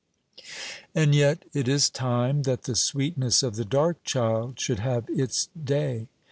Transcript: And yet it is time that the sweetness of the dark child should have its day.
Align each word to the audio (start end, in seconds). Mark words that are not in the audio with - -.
And 0.95 1.13
yet 1.13 1.45
it 1.53 1.67
is 1.67 1.87
time 1.87 2.41
that 2.41 2.63
the 2.63 2.73
sweetness 2.75 3.43
of 3.43 3.55
the 3.55 3.63
dark 3.65 4.03
child 4.03 4.59
should 4.59 4.79
have 4.79 5.05
its 5.11 5.49
day. 5.63 6.07